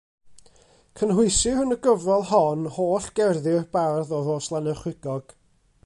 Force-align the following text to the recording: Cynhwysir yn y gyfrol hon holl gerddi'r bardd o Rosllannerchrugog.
Cynhwysir 1.01 1.59
yn 1.65 1.75
y 1.75 1.77
gyfrol 1.83 2.25
hon 2.31 2.65
holl 2.79 3.07
gerddi'r 3.21 3.69
bardd 3.77 4.15
o 4.19 4.23
Rosllannerchrugog. 4.31 5.37